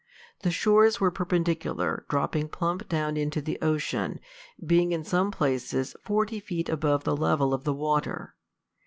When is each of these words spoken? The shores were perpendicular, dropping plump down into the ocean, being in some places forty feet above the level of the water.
The 0.41 0.49
shores 0.49 0.99
were 0.99 1.11
perpendicular, 1.11 2.07
dropping 2.09 2.49
plump 2.49 2.89
down 2.89 3.17
into 3.17 3.39
the 3.39 3.59
ocean, 3.61 4.19
being 4.65 4.93
in 4.93 5.03
some 5.03 5.29
places 5.29 5.95
forty 6.01 6.39
feet 6.39 6.69
above 6.69 7.03
the 7.03 7.15
level 7.15 7.53
of 7.53 7.65
the 7.65 7.73
water. 7.75 8.33